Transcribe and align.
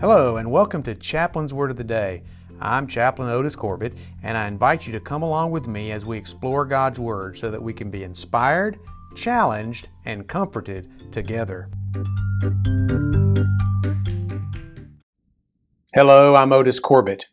Hello, 0.00 0.36
and 0.36 0.48
welcome 0.48 0.80
to 0.84 0.94
Chaplain's 0.94 1.52
Word 1.52 1.72
of 1.72 1.76
the 1.76 1.82
Day. 1.82 2.22
I'm 2.60 2.86
Chaplain 2.86 3.30
Otis 3.30 3.56
Corbett, 3.56 3.94
and 4.22 4.38
I 4.38 4.46
invite 4.46 4.86
you 4.86 4.92
to 4.92 5.00
come 5.00 5.24
along 5.24 5.50
with 5.50 5.66
me 5.66 5.90
as 5.90 6.06
we 6.06 6.16
explore 6.16 6.64
God's 6.64 7.00
Word 7.00 7.36
so 7.36 7.50
that 7.50 7.60
we 7.60 7.72
can 7.72 7.90
be 7.90 8.04
inspired, 8.04 8.78
challenged, 9.16 9.88
and 10.04 10.28
comforted 10.28 11.12
together. 11.12 11.68
Hello, 15.92 16.36
I'm 16.36 16.52
Otis 16.52 16.78
Corbett, 16.78 17.26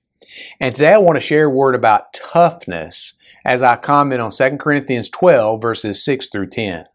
and 0.59 0.73
today 0.73 0.93
I 0.93 0.97
want 0.97 1.17
to 1.17 1.21
share 1.21 1.45
a 1.45 1.49
word 1.51 1.75
about 1.75 2.15
toughness 2.15 3.13
as 3.45 3.61
I 3.61 3.75
comment 3.75 4.21
on 4.21 4.31
2 4.31 4.57
Corinthians 4.57 5.11
12, 5.11 5.61
verses 5.61 6.03
6 6.03 6.29
through 6.29 6.49
10. 6.49 6.85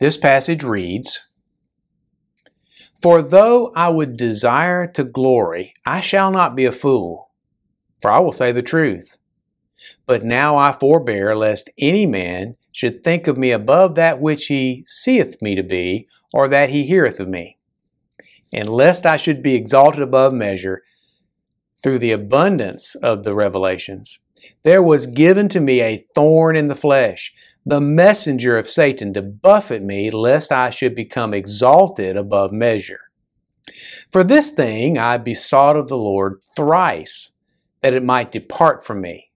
This 0.00 0.16
passage 0.16 0.64
reads, 0.64 1.29
for 3.02 3.22
though 3.22 3.72
I 3.74 3.88
would 3.88 4.16
desire 4.16 4.86
to 4.88 5.04
glory, 5.04 5.74
I 5.86 6.00
shall 6.00 6.30
not 6.30 6.54
be 6.54 6.66
a 6.66 6.72
fool, 6.72 7.30
for 8.00 8.10
I 8.10 8.18
will 8.18 8.32
say 8.32 8.52
the 8.52 8.62
truth. 8.62 9.18
But 10.06 10.24
now 10.24 10.56
I 10.56 10.72
forbear, 10.72 11.34
lest 11.34 11.70
any 11.78 12.04
man 12.04 12.56
should 12.72 13.02
think 13.02 13.26
of 13.26 13.38
me 13.38 13.50
above 13.50 13.94
that 13.94 14.20
which 14.20 14.46
he 14.46 14.84
seeth 14.86 15.40
me 15.40 15.54
to 15.54 15.62
be, 15.62 16.06
or 16.32 16.48
that 16.48 16.70
he 16.70 16.84
heareth 16.84 17.18
of 17.18 17.28
me. 17.28 17.58
And 18.52 18.68
lest 18.68 19.06
I 19.06 19.16
should 19.16 19.42
be 19.42 19.54
exalted 19.54 20.02
above 20.02 20.32
measure 20.32 20.82
through 21.82 21.98
the 21.98 22.12
abundance 22.12 22.94
of 22.96 23.24
the 23.24 23.34
revelations, 23.34 24.18
there 24.62 24.82
was 24.82 25.06
given 25.06 25.48
to 25.50 25.60
me 25.60 25.80
a 25.80 26.04
thorn 26.14 26.56
in 26.56 26.68
the 26.68 26.74
flesh, 26.74 27.32
the 27.64 27.80
messenger 27.80 28.56
of 28.56 28.68
Satan 28.68 29.12
to 29.14 29.22
buffet 29.22 29.82
me, 29.82 30.10
lest 30.10 30.52
I 30.52 30.70
should 30.70 30.94
become 30.94 31.34
exalted 31.34 32.16
above 32.16 32.52
measure. 32.52 33.00
For 34.12 34.24
this 34.24 34.50
thing 34.50 34.98
I 34.98 35.18
besought 35.18 35.76
of 35.76 35.88
the 35.88 35.98
Lord 35.98 36.40
thrice, 36.56 37.32
that 37.80 37.94
it 37.94 38.02
might 38.02 38.32
depart 38.32 38.84
from 38.84 39.00
me. 39.00 39.30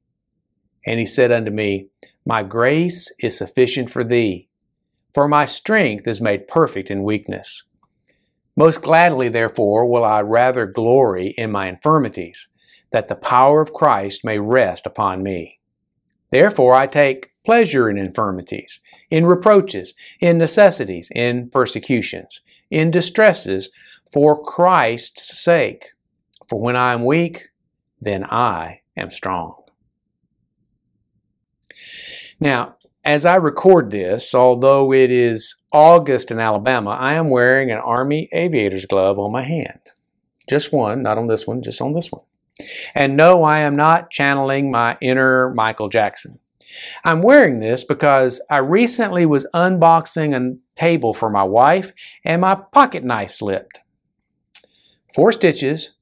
And 0.86 0.98
he 0.98 1.06
said 1.06 1.32
unto 1.32 1.50
me, 1.50 1.88
My 2.26 2.42
grace 2.42 3.12
is 3.20 3.38
sufficient 3.38 3.90
for 3.90 4.04
thee, 4.04 4.48
for 5.14 5.28
my 5.28 5.46
strength 5.46 6.06
is 6.06 6.20
made 6.20 6.48
perfect 6.48 6.90
in 6.90 7.04
weakness. 7.04 7.62
Most 8.56 8.82
gladly, 8.82 9.28
therefore, 9.28 9.86
will 9.86 10.04
I 10.04 10.20
rather 10.20 10.66
glory 10.66 11.28
in 11.38 11.50
my 11.50 11.68
infirmities, 11.68 12.48
that 12.94 13.08
the 13.08 13.16
power 13.16 13.60
of 13.60 13.72
Christ 13.72 14.24
may 14.24 14.38
rest 14.38 14.86
upon 14.86 15.20
me. 15.20 15.58
Therefore 16.30 16.74
I 16.74 16.86
take 16.86 17.32
pleasure 17.44 17.90
in 17.90 17.98
infirmities, 17.98 18.78
in 19.10 19.26
reproaches, 19.26 19.94
in 20.20 20.38
necessities, 20.38 21.10
in 21.12 21.50
persecutions, 21.50 22.40
in 22.70 22.92
distresses, 22.92 23.68
for 24.12 24.40
Christ's 24.40 25.42
sake. 25.42 25.88
For 26.48 26.60
when 26.60 26.76
I 26.76 26.92
am 26.92 27.04
weak, 27.04 27.48
then 28.00 28.24
I 28.26 28.82
am 28.96 29.10
strong. 29.10 29.56
Now, 32.38 32.76
as 33.04 33.26
I 33.26 33.34
record 33.34 33.90
this, 33.90 34.36
although 34.36 34.92
it 34.92 35.10
is 35.10 35.64
August 35.72 36.30
in 36.30 36.38
Alabama, 36.38 36.90
I 36.90 37.14
am 37.14 37.28
wearing 37.28 37.72
an 37.72 37.78
Army 37.78 38.28
aviator's 38.32 38.86
glove 38.86 39.18
on 39.18 39.32
my 39.32 39.42
hand. 39.42 39.80
Just 40.48 40.72
one, 40.72 41.02
not 41.02 41.18
on 41.18 41.26
this 41.26 41.44
one, 41.44 41.60
just 41.60 41.80
on 41.80 41.92
this 41.92 42.12
one. 42.12 42.22
And 42.94 43.16
no, 43.16 43.42
I 43.42 43.60
am 43.60 43.76
not 43.76 44.10
channeling 44.10 44.70
my 44.70 44.96
inner 45.00 45.52
Michael 45.54 45.88
Jackson. 45.88 46.38
I'm 47.04 47.22
wearing 47.22 47.60
this 47.60 47.84
because 47.84 48.40
I 48.50 48.58
recently 48.58 49.26
was 49.26 49.46
unboxing 49.54 50.34
a 50.34 50.56
table 50.78 51.14
for 51.14 51.30
my 51.30 51.44
wife 51.44 51.92
and 52.24 52.40
my 52.40 52.54
pocket 52.54 53.04
knife 53.04 53.30
slipped. 53.30 53.80
Four 55.14 55.30
stitches, 55.32 55.92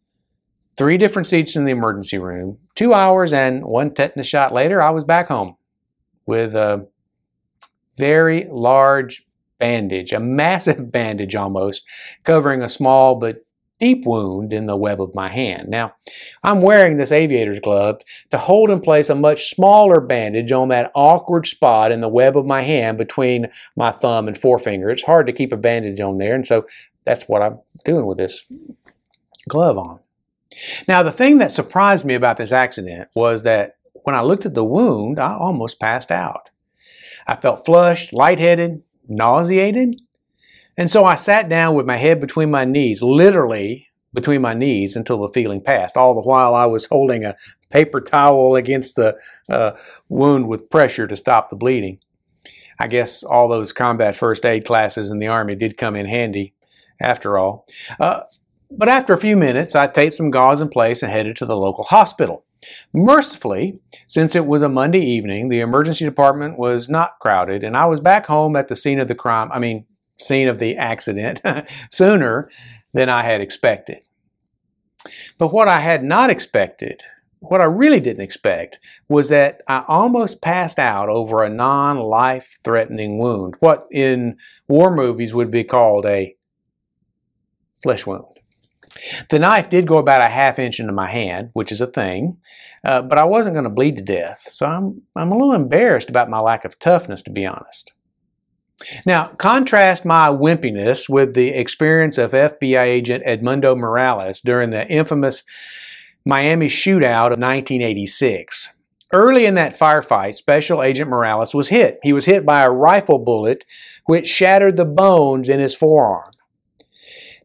three 0.77 0.97
different 0.97 1.29
seats 1.29 1.57
in 1.57 1.65
the 1.65 1.73
emergency 1.73 2.19
room, 2.19 2.59
two 2.75 2.95
hours 2.95 3.33
and 3.33 3.65
one 3.65 3.93
tetanus 3.93 4.27
shot 4.27 4.55
later, 4.55 4.81
I 4.81 4.91
was 4.91 5.05
back 5.05 5.29
home 5.29 5.57
with 6.27 6.55
a 6.55 6.87
very 7.97 8.47
large 8.51 9.27
bandage, 9.59 10.13
a 10.13 10.21
massive 10.21 10.91
bandage 10.93 11.35
almost, 11.35 11.83
covering 12.25 12.63
a 12.63 12.69
small 12.69 13.17
but 13.17 13.45
deep 13.83 14.07
wound 14.07 14.53
in 14.53 14.67
the 14.67 14.77
web 14.77 15.03
of 15.03 15.13
my 15.13 15.27
hand. 15.27 15.69
Now, 15.69 15.97
I'm 16.45 16.63
wearing 16.63 16.97
this 16.97 17.11
aviator's 17.11 17.59
glove 17.59 18.01
to 18.31 18.39
hold 18.39 18.71
in 18.71 18.81
place 18.81 19.11
a 19.11 19.17
much 19.17 19.51
smaller 19.51 20.01
bandage 20.01 20.53
on 20.53 20.69
that 20.69 20.93
awkward 20.95 21.49
spot 21.49 21.91
in 21.91 21.99
the 21.99 22.09
web 22.09 22.37
of 22.37 22.47
my 22.47 22.63
hand 22.63 22.97
between 22.97 23.49
my 23.75 23.91
thumb 23.91 24.29
and 24.29 24.39
forefinger. 24.39 24.89
It's 24.89 25.03
hard 25.03 25.27
to 25.27 25.33
keep 25.33 25.53
a 25.53 25.57
bandage 25.57 25.99
on 25.99 26.19
there, 26.19 26.37
and 26.37 26.47
so 26.47 26.65
that's 27.05 27.25
what 27.25 27.43
I'm 27.43 27.59
doing 27.85 28.07
with 28.07 28.19
this 28.19 28.45
glove 29.49 29.77
on. 29.77 29.99
Now, 30.87 31.03
the 31.03 31.11
thing 31.11 31.39
that 31.39 31.51
surprised 31.51 32.05
me 32.05 32.15
about 32.15 32.37
this 32.37 32.53
accident 32.53 33.09
was 33.17 33.43
that 33.43 33.79
when 34.05 34.15
I 34.15 34.21
looked 34.21 34.47
at 34.47 34.55
the 34.55 34.65
wound, 34.65 35.19
I 35.19 35.35
almost 35.35 35.81
passed 35.81 36.13
out. 36.13 36.51
I 37.27 37.35
felt 37.35 37.67
flushed, 37.67 38.13
lightheaded, 38.13 38.85
nauseated, 39.09 40.01
and 40.77 40.91
so 40.91 41.05
I 41.05 41.17
sat 41.17 41.49
down 41.49 41.75
with 41.75 41.87
my 41.87 41.97
head 41.97 42.21
between 42.21 42.51
my 42.51 42.65
knees, 42.65 43.03
literally 43.03 43.89
between 44.15 44.43
my 44.43 44.55
knees 44.55 44.97
until 44.97 45.19
the 45.19 45.33
feeling 45.33 45.63
passed. 45.63 45.97
All 45.97 46.15
the 46.15 46.29
while 46.29 46.55
I 46.55 46.67
was 46.67 46.87
holding 46.87 47.25
a 47.25 47.37
paper 47.71 48.01
towel 48.01 48.57
against 48.57 48.97
the 48.97 49.17
uh, 49.49 49.73
wound 50.09 50.49
with 50.49 50.71
pressure 50.71 51.07
to 51.07 51.17
stop 51.17 51.51
the 51.51 51.57
bleeding. 51.57 51.99
I 52.79 52.89
guess 52.89 53.23
all 53.23 53.49
those 53.49 53.73
combat 53.73 54.17
first 54.17 54.45
aid 54.45 54.65
classes 54.65 55.11
in 55.11 55.19
the 55.19 55.29
Army 55.29 55.55
did 55.55 55.77
come 55.77 55.97
in 55.97 56.07
handy 56.07 56.55
after 57.01 57.39
all. 57.39 57.67
Uh, 57.99 58.23
but 58.71 58.89
after 58.89 59.13
a 59.13 59.19
few 59.19 59.37
minutes, 59.37 59.75
I 59.75 59.87
taped 59.87 60.15
some 60.15 60.31
gauze 60.31 60.61
in 60.61 60.69
place 60.69 61.03
and 61.03 61.13
headed 61.13 61.37
to 61.37 61.47
the 61.47 61.57
local 61.57 61.85
hospital. 61.85 62.45
Mercifully, 62.93 63.81
since 64.07 64.35
it 64.35 64.47
was 64.47 64.63
a 64.63 64.69
Monday 64.69 65.01
evening, 65.01 65.49
the 65.49 65.61
emergency 65.61 66.05
department 66.05 66.59
was 66.59 66.89
not 66.89 67.19
crowded, 67.21 67.65
and 67.65 67.77
I 67.77 67.87
was 67.87 68.01
back 68.01 68.27
home 68.27 68.57
at 68.57 68.69
the 68.69 68.77
scene 68.77 69.01
of 69.01 69.09
the 69.09 69.15
crime. 69.15 69.51
I 69.53 69.59
mean, 69.59 69.85
scene 70.19 70.49
of 70.49 70.59
the 70.59 70.77
accident 70.77 71.41
sooner 71.91 72.51
than 72.93 73.09
I 73.09 73.23
had 73.23 73.41
expected. 73.41 74.03
But 75.39 75.53
what 75.53 75.69
I 75.69 75.81
had 75.81 76.05
not 76.05 76.31
expected, 76.31 77.03
what 77.41 77.61
I 77.61 77.65
really 77.65 78.01
didn't 78.01 78.23
expect, 78.23 78.79
was 79.09 79.29
that 79.29 79.63
I 79.69 79.85
almost 79.89 80.43
passed 80.43 80.79
out 80.79 81.09
over 81.09 81.43
a 81.43 81.49
non 81.49 81.99
life 81.99 82.59
threatening 82.63 83.19
wound, 83.19 83.55
what 83.61 83.87
in 83.91 84.37
war 84.69 84.95
movies 84.95 85.35
would 85.35 85.51
be 85.51 85.65
called 85.65 86.07
a 86.07 86.37
flesh 87.83 88.07
wound. 88.07 88.27
The 89.31 89.39
knife 89.39 89.71
did 89.71 89.87
go 89.87 89.99
about 89.99 90.21
a 90.21 90.29
half 90.29 90.59
inch 90.59 90.79
into 90.79 90.93
my 90.93 91.11
hand, 91.11 91.51
which 91.55 91.73
is 91.73 91.81
a 91.81 91.87
thing, 91.87 92.37
uh, 92.85 93.03
but 93.03 93.19
I 93.19 93.25
wasn't 93.25 93.55
going 93.55 93.65
to 93.65 93.71
bleed 93.71 93.97
to 93.97 94.03
death, 94.03 94.45
so 94.49 94.67
I'm, 94.67 95.03
I'm 95.17 95.33
a 95.33 95.37
little 95.37 95.55
embarrassed 95.55 96.11
about 96.11 96.31
my 96.31 96.41
lack 96.41 96.65
of 96.65 96.79
toughness, 96.79 97.23
to 97.23 97.31
be 97.31 97.47
honest. 97.47 97.93
Now, 99.07 99.29
contrast 99.39 100.05
my 100.05 100.29
wimpiness 100.29 101.09
with 101.09 101.35
the 101.35 101.51
experience 101.51 102.19
of 102.19 102.33
FBI 102.33 102.85
agent 102.85 103.25
Edmundo 103.25 103.77
Mireles 103.77 104.43
during 104.43 104.71
the 104.71 104.87
infamous 104.89 105.43
Miami 106.25 106.69
shootout 106.69 107.33
of 107.33 107.39
1986. 107.39 108.71
Early 109.13 109.45
in 109.45 109.55
that 109.57 109.79
firefight, 109.79 110.37
Special 110.37 110.83
Agent 110.83 111.11
Mireles 111.11 111.55
was 111.55 111.69
hit. 111.69 111.99
He 112.03 112.15
was 112.15 112.25
hit 112.25 112.47
by 112.47 112.63
a 112.63 112.71
rifle 112.71 113.19
bullet 113.19 113.65
which 114.07 114.27
shattered 114.27 114.79
the 114.79 114.87
bones 114.87 115.49
in 115.51 115.61
his 115.61 115.75
forearm. 115.75 116.31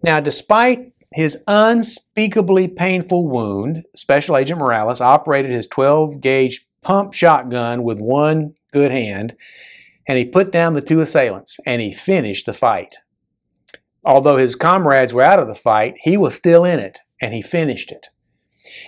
Now, 0.01 0.21
despite 0.21 0.93
his 1.11 1.43
unspeakably 1.47 2.69
painful 2.69 3.27
wound, 3.27 3.83
Special 3.95 4.37
Agent 4.37 4.61
Mireles 4.61 5.01
operated 5.01 5.51
his 5.51 5.67
12 5.67 6.21
gauge 6.21 6.65
pump 6.83 7.13
shotgun 7.13 7.83
with 7.83 7.99
one 7.99 8.53
good 8.71 8.91
hand 8.91 9.35
and 10.07 10.17
he 10.17 10.25
put 10.25 10.51
down 10.51 10.73
the 10.73 10.81
two 10.81 10.99
assailants 10.99 11.59
and 11.65 11.81
he 11.81 11.91
finished 11.91 12.45
the 12.45 12.53
fight. 12.53 12.95
Although 14.03 14.37
his 14.37 14.55
comrades 14.55 15.13
were 15.13 15.21
out 15.21 15.39
of 15.39 15.47
the 15.47 15.55
fight, 15.55 15.95
he 16.03 16.15
was 16.15 16.35
still 16.35 16.63
in 16.63 16.79
it 16.79 16.99
and 17.21 17.33
he 17.33 17.41
finished 17.41 17.91
it. 17.91 18.07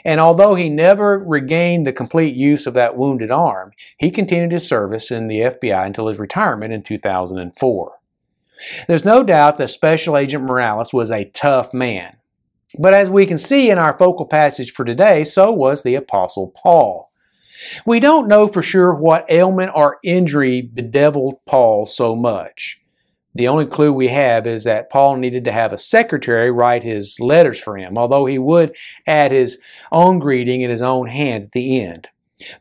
And 0.06 0.20
although 0.20 0.56
he 0.56 0.70
never 0.70 1.20
regained 1.20 1.86
the 1.86 1.94
complete 1.94 2.36
use 2.36 2.68
of 2.68 2.74
that 2.74 2.98
wounded 2.98 3.32
arm, 3.32 3.72
he 3.98 4.12
continued 4.12 4.52
his 4.52 4.68
service 4.68 5.12
in 5.12 5.28
the 5.28 5.40
FBI 5.40 5.86
until 5.86 6.08
his 6.08 6.20
retirement 6.20 6.74
in 6.74 6.84
2004. 6.84 7.92
There's 8.88 9.06
no 9.06 9.24
doubt 9.24 9.58
that 9.58 9.70
Special 9.70 10.18
Agent 10.18 10.46
Mireles 10.46 10.94
was 10.94 11.12
a 11.12 11.30
tough 11.32 11.74
man. 11.74 12.18
But 12.78 12.94
as 12.94 13.10
we 13.10 13.26
can 13.26 13.38
see 13.38 13.70
in 13.70 13.78
our 13.78 13.98
focal 13.98 14.26
passage 14.26 14.72
for 14.72 14.86
today, 14.86 15.24
so 15.24 15.52
was 15.52 15.82
the 15.82 15.96
Apostle 15.96 16.54
Paul. 16.56 17.09
We 17.86 18.00
don't 18.00 18.28
know 18.28 18.48
for 18.48 18.62
sure 18.62 18.94
what 18.94 19.30
ailment 19.30 19.72
or 19.76 19.98
injury 20.04 20.62
bedeviled 20.62 21.40
Paul 21.46 21.86
so 21.86 22.16
much. 22.16 22.80
The 23.36 23.48
only 23.48 23.66
clue 23.66 23.94
we 23.94 24.08
have 24.08 24.48
is 24.48 24.64
that 24.64 24.90
Paul 24.90 25.18
needed 25.18 25.46
to 25.46 25.52
have 25.52 25.72
a 25.72 25.78
secretary 25.78 26.52
write 26.52 26.84
his 26.84 27.18
letters 27.20 27.60
for 27.60 27.78
him, 27.78 27.98
although 27.98 28.26
he 28.26 28.40
would 28.40 28.76
add 29.06 29.32
his 29.32 29.60
own 29.92 30.20
greeting 30.20 30.62
in 30.62 30.70
his 30.70 30.82
own 30.82 31.08
hand 31.08 31.46
at 31.46 31.52
the 31.52 31.82
end. 31.82 32.08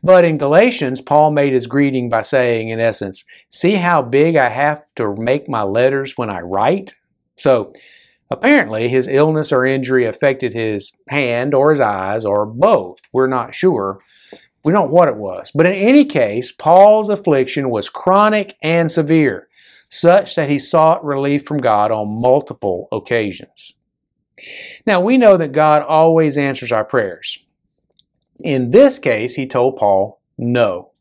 But 0.03 0.25
in 0.25 0.37
Galatians, 0.37 1.01
Paul 1.01 1.31
made 1.31 1.53
his 1.53 1.65
greeting 1.65 2.09
by 2.09 2.21
saying, 2.21 2.69
in 2.69 2.79
essence, 2.79 3.23
See 3.49 3.75
how 3.75 4.01
big 4.01 4.35
I 4.35 4.49
have 4.49 4.83
to 4.95 5.15
make 5.15 5.49
my 5.49 5.63
letters 5.63 6.17
when 6.17 6.29
I 6.29 6.41
write? 6.41 6.95
So, 7.37 7.73
Apparently, 8.31 8.87
his 8.87 9.07
illness 9.07 9.51
or 9.51 9.65
injury 9.65 10.05
affected 10.05 10.53
his 10.53 10.95
hand 11.09 11.53
or 11.53 11.71
his 11.71 11.79
eyes 11.79 12.23
or 12.23 12.45
both. 12.45 12.99
We're 13.11 13.27
not 13.27 13.55
sure. 13.55 13.99
We 14.69 14.73
don't 14.73 14.89
know 14.89 14.93
what 14.93 15.07
it 15.07 15.15
was. 15.15 15.49
But 15.49 15.65
in 15.65 15.73
any 15.73 16.05
case, 16.05 16.51
Paul's 16.51 17.09
affliction 17.09 17.71
was 17.71 17.89
chronic 17.89 18.55
and 18.61 18.91
severe, 18.91 19.47
such 19.89 20.35
that 20.35 20.47
he 20.47 20.59
sought 20.59 21.03
relief 21.03 21.43
from 21.43 21.57
God 21.57 21.91
on 21.91 22.21
multiple 22.21 22.87
occasions. 22.91 23.73
Now, 24.85 25.01
we 25.01 25.17
know 25.17 25.37
that 25.37 25.53
God 25.53 25.81
always 25.81 26.37
answers 26.37 26.71
our 26.71 26.85
prayers. 26.85 27.39
In 28.43 28.69
this 28.69 28.99
case, 28.99 29.33
he 29.33 29.47
told 29.47 29.75
Paul, 29.75 30.21
no. 30.37 30.91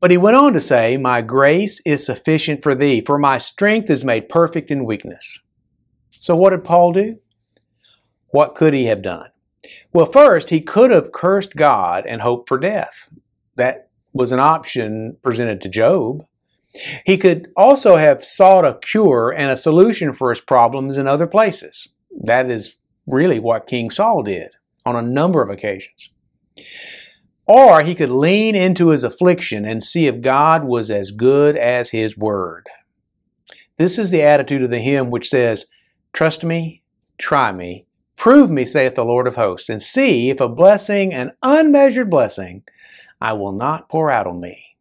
But 0.00 0.10
he 0.10 0.16
went 0.16 0.36
on 0.36 0.52
to 0.54 0.58
say, 0.60 0.96
My 0.96 1.22
grace 1.22 1.80
is 1.86 2.04
sufficient 2.04 2.60
for 2.60 2.74
thee, 2.74 3.02
for 3.02 3.20
my 3.20 3.38
strength 3.38 3.88
is 3.88 4.04
made 4.04 4.28
perfect 4.28 4.68
in 4.68 4.84
weakness. 4.84 5.38
So, 6.18 6.34
what 6.34 6.50
did 6.50 6.64
Paul 6.64 6.92
do? 6.92 7.20
What 8.30 8.56
could 8.56 8.74
he 8.74 8.86
have 8.86 9.00
done? 9.00 9.28
Well, 9.92 10.06
first, 10.06 10.50
he 10.50 10.60
could 10.60 10.90
have 10.90 11.12
cursed 11.12 11.56
God 11.56 12.04
and 12.06 12.20
hoped 12.20 12.48
for 12.48 12.58
death. 12.58 13.10
That 13.56 13.90
was 14.12 14.32
an 14.32 14.40
option 14.40 15.16
presented 15.22 15.60
to 15.60 15.68
Job. 15.68 16.24
He 17.04 17.18
could 17.18 17.48
also 17.56 17.96
have 17.96 18.24
sought 18.24 18.64
a 18.64 18.78
cure 18.78 19.30
and 19.30 19.50
a 19.50 19.56
solution 19.56 20.12
for 20.12 20.30
his 20.30 20.40
problems 20.40 20.96
in 20.96 21.06
other 21.06 21.26
places. 21.26 21.88
That 22.22 22.50
is 22.50 22.76
really 23.06 23.38
what 23.38 23.66
King 23.66 23.90
Saul 23.90 24.22
did 24.22 24.56
on 24.84 24.96
a 24.96 25.02
number 25.02 25.42
of 25.42 25.50
occasions. 25.50 26.10
Or 27.46 27.82
he 27.82 27.94
could 27.94 28.10
lean 28.10 28.54
into 28.54 28.88
his 28.88 29.04
affliction 29.04 29.64
and 29.64 29.82
see 29.82 30.06
if 30.06 30.20
God 30.20 30.64
was 30.64 30.90
as 30.90 31.10
good 31.10 31.56
as 31.56 31.90
his 31.90 32.16
word. 32.16 32.68
This 33.76 33.98
is 33.98 34.10
the 34.10 34.22
attitude 34.22 34.62
of 34.62 34.70
the 34.70 34.78
hymn 34.78 35.10
which 35.10 35.28
says, 35.28 35.66
Trust 36.12 36.44
me, 36.44 36.82
try 37.18 37.52
me, 37.52 37.86
prove 38.22 38.52
me, 38.52 38.64
saith 38.64 38.94
the 38.94 39.04
Lord 39.04 39.26
of 39.26 39.34
hosts, 39.34 39.68
and 39.68 39.82
see 39.82 40.30
if 40.30 40.40
a 40.40 40.48
blessing, 40.48 41.12
an 41.12 41.32
unmeasured 41.42 42.08
blessing, 42.08 42.62
I 43.20 43.32
will 43.32 43.50
not 43.50 43.88
pour 43.88 44.12
out 44.12 44.28
on 44.28 44.40
thee. 44.40 44.76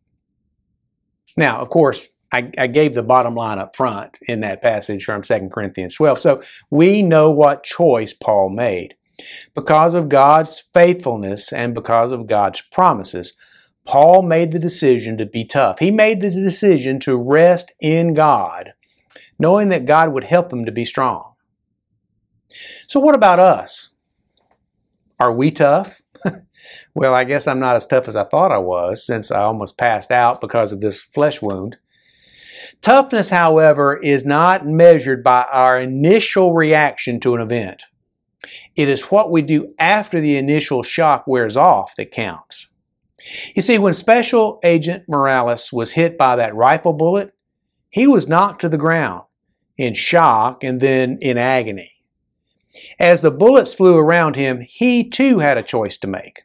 Now, 1.36 1.58
of 1.60 1.70
course, 1.70 2.10
I, 2.32 2.52
I, 2.56 2.68
gave 2.68 2.94
the 2.94 3.02
bottom 3.02 3.34
line 3.34 3.58
up 3.58 3.76
front 3.76 4.20
in 4.28 4.42
that 4.42 4.62
passage 4.62 5.06
from 5.06 5.24
2 5.24 5.50
Corinthians 5.52 5.96
12. 5.96 6.20
So 6.20 6.44
we 6.70 7.02
know 7.02 7.32
what 7.32 7.64
choice 7.64 8.14
Paul 8.14 8.52
made. 8.52 8.94
Because 9.56 9.96
of 9.96 10.08
God's 10.08 10.64
faithfulness 10.72 11.52
and 11.52 11.74
because 11.74 12.12
of 12.12 12.28
God's 12.28 12.62
promises, 12.72 13.34
Paul 13.86 14.22
made 14.22 14.52
the 14.52 14.60
decision 14.60 15.18
to 15.18 15.26
be 15.26 15.46
tough. 15.46 15.80
He 15.80 15.90
made 15.90 16.22
the 16.22 16.30
decision 16.30 17.00
to 17.00 17.18
rest 17.18 17.72
in 17.82 18.14
God, 18.14 18.74
knowing 19.40 19.70
that 19.70 19.88
God 19.88 20.14
would 20.14 20.26
help 20.26 20.54
him 20.54 20.64
to 20.66 20.72
be 20.72 20.86
strong. 20.86 21.31
So, 22.92 23.00
what 23.00 23.16
about 23.16 23.40
us? 23.40 23.92
Are 25.18 25.32
we 25.32 25.50
tough? 25.50 26.02
well, 26.94 27.14
I 27.14 27.24
guess 27.24 27.48
I'm 27.48 27.62
not 27.62 27.78
as 27.78 27.88
tough 27.88 28.10
as 28.10 28.18
I 28.18 28.26
thought 28.26 28.52
I 28.52 28.58
was 28.58 29.06
since 29.06 29.32
I 29.32 29.44
almost 29.44 29.78
passed 29.78 30.12
out 30.12 30.42
because 30.42 30.74
of 30.74 30.82
this 30.82 31.02
flesh 31.02 31.42
wound. 31.42 31.78
Toughness, 32.82 33.30
however, 33.30 33.96
is 33.96 34.26
not 34.26 34.68
measured 34.68 35.24
by 35.24 35.48
our 35.54 35.80
initial 35.80 36.54
reaction 36.54 37.22
to 37.22 37.34
an 37.34 37.40
event. 37.40 37.84
It 38.76 38.90
is 38.90 39.04
what 39.04 39.32
we 39.32 39.42
do 39.42 39.74
after 39.80 40.20
the 40.20 40.36
initial 40.36 40.84
shock 40.84 41.26
wears 41.26 41.56
off 41.56 41.96
that 41.96 42.12
counts. 42.12 42.68
You 43.56 43.62
see, 43.62 43.78
when 43.78 43.94
Special 43.94 44.60
Agent 44.66 45.08
Mireles 45.08 45.72
was 45.72 45.94
hit 45.94 46.18
by 46.18 46.36
that 46.36 46.56
rifle 46.56 46.92
bullet, 46.92 47.34
he 47.90 48.06
was 48.06 48.28
knocked 48.28 48.60
to 48.60 48.68
the 48.68 48.78
ground 48.78 49.24
in 49.78 49.94
shock 49.94 50.62
and 50.62 50.82
then 50.82 51.20
in 51.22 51.38
agony. 51.38 51.94
As 53.00 53.22
the 53.22 53.32
bullets 53.32 53.74
flew 53.74 53.98
around 53.98 54.36
him, 54.36 54.66
he 54.68 55.08
too 55.08 55.40
had 55.40 55.58
a 55.58 55.64
choice 55.64 55.98
to 55.98 56.08
make. 56.08 56.44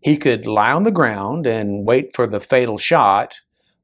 He 0.00 0.16
could 0.16 0.46
lie 0.46 0.72
on 0.72 0.84
the 0.84 0.90
ground 0.90 1.46
and 1.46 1.86
wait 1.86 2.14
for 2.14 2.26
the 2.26 2.40
fatal 2.40 2.76
shot, 2.76 3.40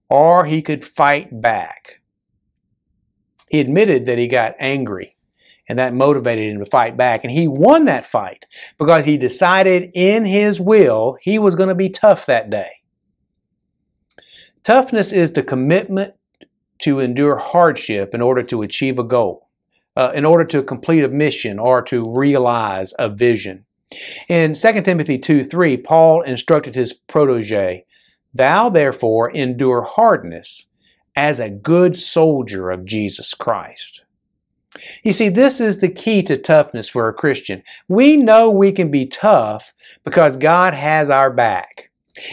or 0.09 0.45
he 0.45 0.61
could 0.61 0.85
fight 0.85 1.41
back. 1.41 2.01
He 3.51 3.61
admitted 3.61 4.07
that 4.07 4.19
he 4.19 4.29
got 4.29 4.55
angry 4.59 5.15
and 5.71 5.79
that 5.79 5.95
motivated 5.95 6.53
him 6.53 6.59
to 6.59 6.69
fight 6.69 6.97
back. 6.97 7.23
And 7.23 7.31
he 7.33 7.47
won 7.47 7.85
that 7.85 8.05
fight 8.05 8.45
because 8.77 9.05
he 9.05 9.17
decided 9.17 9.91
in 9.95 10.25
his 10.25 10.61
will 10.61 11.17
he 11.21 11.39
was 11.39 11.55
going 11.55 11.69
to 11.69 11.75
be 11.77 11.89
tough 11.89 12.27
that 12.27 12.51
day. 12.51 12.71
Toughness 14.65 15.13
is 15.13 15.33
the 15.33 15.43
commitment 15.43 16.15
to 16.81 16.99
endure 16.99 17.37
hardship 17.37 18.15
in 18.15 18.21
order 18.21 18.43
to 18.43 18.63
achieve 18.63 18.99
a 18.99 19.05
goal, 19.05 19.49
uh, 19.97 20.13
in 20.15 20.25
order 20.25 20.45
to 20.45 20.63
complete 20.63 21.05
a 21.05 21.09
mission 21.09 21.59
or 21.59 21.83
to 21.83 22.05
realize 22.09 22.95
a 22.99 23.09
vision. 23.09 23.65
In 24.29 24.55
2 24.55 24.83
Timothy 24.83 25.19
2 25.19 25.43
3, 25.43 25.77
Paul 25.79 26.23
instructed 26.23 26.75
his 26.75 26.93
protege, 26.93 27.85
Thou 28.33 28.69
therefore 28.69 29.31
endure 29.31 29.83
hardness 29.83 30.67
as 31.17 31.41
a 31.41 31.51
good 31.51 31.97
soldier 31.97 32.71
of 32.71 32.85
Jesus 32.85 33.35
Christ. 33.35 34.05
You 35.03 35.13
see, 35.13 35.29
this 35.29 35.61
is 35.61 35.79
the 35.79 35.89
key 35.89 36.23
to 36.23 36.37
toughness 36.37 36.89
for 36.89 37.09
a 37.09 37.15
Christian. 37.15 37.63
We 37.89 38.17
know 38.17 38.49
we 38.49 38.71
can 38.71 38.91
be 38.91 39.07
tough 39.07 39.75
because 40.05 40.37
God 40.37 40.75
has 40.75 41.11
our 41.11 41.31
back. 41.31 41.91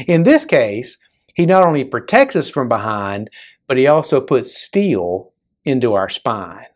In 0.08 0.24
this 0.24 0.46
case, 0.46 0.98
He 1.34 1.48
not 1.48 1.66
only 1.66 1.84
protects 1.84 2.36
us 2.36 2.50
from 2.50 2.68
behind, 2.68 3.30
but 3.66 3.78
He 3.78 3.88
also 3.88 4.22
puts 4.22 4.56
steel 4.56 5.34
into 5.66 5.94
our 5.94 6.10
spine. 6.10 6.68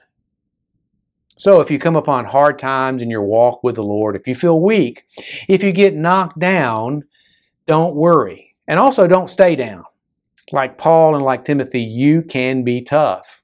So 1.42 1.60
if 1.60 1.72
you 1.72 1.80
come 1.80 1.96
upon 1.96 2.26
hard 2.26 2.60
times 2.60 3.02
in 3.02 3.10
your 3.10 3.24
walk 3.24 3.64
with 3.64 3.74
the 3.74 3.82
Lord, 3.82 4.16
if 4.16 4.28
you 4.28 4.36
feel 4.36 4.62
weak, 4.62 5.06
if 5.50 5.64
you 5.64 5.72
get 5.72 5.96
knocked 5.96 6.38
down, 6.38 7.02
don't 7.66 7.96
worry. 7.96 8.54
And 8.68 8.80
also 8.80 9.08
don't 9.08 9.28
stay 9.28 9.56
down. 9.56 9.86
Like 10.52 10.78
Paul 10.78 11.16
and 11.16 11.26
like 11.26 11.44
Timothy, 11.44 11.82
you 11.82 12.22
can 12.22 12.64
be 12.64 12.84
tough 12.84 13.42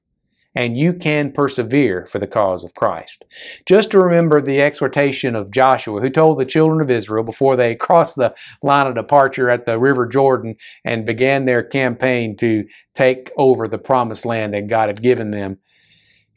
and 0.53 0.77
you 0.77 0.93
can 0.93 1.31
persevere 1.31 2.05
for 2.05 2.19
the 2.19 2.27
cause 2.27 2.63
of 2.63 2.75
Christ. 2.75 3.25
Just 3.65 3.89
to 3.89 3.99
remember 3.99 4.41
the 4.41 4.61
exhortation 4.61 5.35
of 5.35 5.49
Joshua, 5.49 5.99
who 5.99 6.11
told 6.11 6.37
the 6.37 6.45
children 6.45 6.81
of 6.81 6.91
Israel 6.91 7.23
before 7.23 7.55
they 7.55 7.73
crossed 7.87 8.15
the 8.15 8.35
line 8.61 8.85
of 8.85 8.93
departure 8.93 9.49
at 9.49 9.65
the 9.65 9.79
River 9.79 10.05
Jordan 10.05 10.55
and 10.85 11.03
began 11.03 11.45
their 11.45 11.63
campaign 11.63 12.37
to 12.37 12.63
take 12.93 13.31
over 13.37 13.67
the 13.67 13.79
promised 13.79 14.23
land 14.23 14.53
that 14.53 14.67
God 14.67 14.87
had 14.87 15.01
given 15.01 15.31
them. 15.31 15.57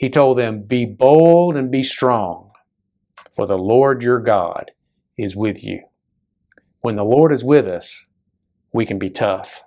He 0.00 0.08
told 0.08 0.38
them, 0.38 0.62
Be 0.62 0.86
bold 0.86 1.58
and 1.58 1.70
be 1.70 1.82
strong, 1.82 2.52
for 3.36 3.46
the 3.46 3.58
Lord 3.58 4.02
your 4.02 4.18
God 4.18 4.70
is 5.18 5.36
with 5.36 5.62
you. 5.62 5.82
When 6.80 6.96
the 6.96 7.04
Lord 7.04 7.32
is 7.32 7.44
with 7.44 7.68
us, 7.68 8.06
we 8.72 8.86
can 8.86 8.98
be 8.98 9.10
tough. 9.10 9.62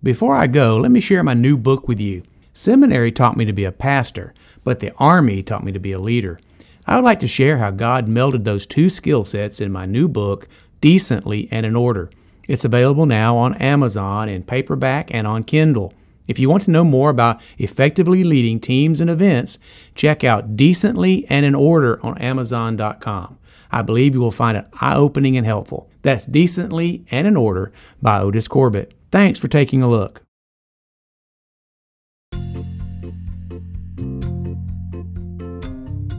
Before 0.00 0.36
I 0.36 0.46
go, 0.46 0.76
let 0.76 0.92
me 0.92 1.00
share 1.00 1.24
my 1.24 1.34
new 1.34 1.56
book 1.56 1.88
with 1.88 1.98
you. 1.98 2.22
Seminary 2.54 3.10
taught 3.10 3.36
me 3.36 3.44
to 3.46 3.52
be 3.52 3.64
a 3.64 3.72
pastor, 3.72 4.32
but 4.62 4.78
the 4.78 4.94
Army 4.98 5.42
taught 5.42 5.64
me 5.64 5.72
to 5.72 5.80
be 5.80 5.90
a 5.90 5.98
leader. 5.98 6.38
I 6.86 6.94
would 6.94 7.04
like 7.04 7.18
to 7.18 7.26
share 7.26 7.58
how 7.58 7.72
God 7.72 8.06
melded 8.06 8.44
those 8.44 8.64
two 8.64 8.88
skill 8.88 9.24
sets 9.24 9.60
in 9.60 9.72
my 9.72 9.86
new 9.86 10.06
book, 10.06 10.46
Decently 10.80 11.48
and 11.50 11.66
in 11.66 11.74
Order. 11.74 12.10
It's 12.46 12.64
available 12.64 13.06
now 13.06 13.36
on 13.36 13.54
Amazon 13.54 14.28
in 14.28 14.44
paperback 14.44 15.12
and 15.12 15.26
on 15.26 15.42
Kindle. 15.42 15.92
If 16.30 16.38
you 16.38 16.48
want 16.48 16.62
to 16.62 16.70
know 16.70 16.84
more 16.84 17.10
about 17.10 17.40
effectively 17.58 18.22
leading 18.22 18.60
teams 18.60 19.00
and 19.00 19.10
events, 19.10 19.58
check 19.96 20.22
out 20.22 20.56
Decently 20.56 21.26
and 21.28 21.44
in 21.44 21.56
Order 21.56 21.98
on 22.06 22.16
Amazon.com. 22.18 23.36
I 23.72 23.82
believe 23.82 24.14
you 24.14 24.20
will 24.20 24.30
find 24.30 24.56
it 24.56 24.68
eye 24.80 24.94
opening 24.94 25.36
and 25.36 25.44
helpful. 25.44 25.90
That's 26.02 26.26
Decently 26.26 27.04
and 27.10 27.26
in 27.26 27.36
Order 27.36 27.72
by 28.00 28.20
Otis 28.20 28.46
Corbett. 28.46 28.94
Thanks 29.10 29.40
for 29.40 29.48
taking 29.48 29.82
a 29.82 29.90
look. 29.90 30.22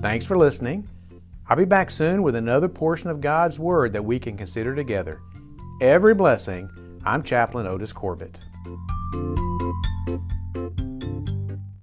Thanks 0.02 0.26
for 0.26 0.38
listening. 0.38 0.90
I'll 1.48 1.56
be 1.56 1.64
back 1.64 1.90
soon 1.90 2.22
with 2.22 2.36
another 2.36 2.68
portion 2.68 3.10
of 3.10 3.22
God's 3.22 3.60
Word 3.60 3.94
that 3.94 4.04
we 4.04 4.20
can 4.20 4.36
consider 4.36 4.76
together. 4.76 5.22
Every 5.80 6.14
blessing, 6.14 6.70
I'm 7.06 7.24
Chaplain 7.24 7.66
Otis 7.66 7.94
Corbett. 7.94 8.38
Bye. 10.06 10.41